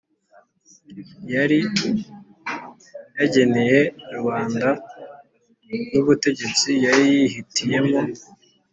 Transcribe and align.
yari 1.33 1.59
yageneye 3.19 3.79
rubanda 4.13 4.67
n'ubutegetsi 5.91 6.69
yari 6.85 7.03
yihitiye 7.13 7.77
mo 7.87 8.01